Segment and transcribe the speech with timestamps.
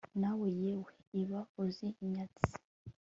[0.21, 2.43] nawe yewe iyaba uzi inyatsi